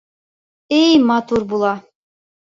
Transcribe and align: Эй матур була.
Эй 0.79 0.95
матур 1.07 1.41
була. 1.51 1.73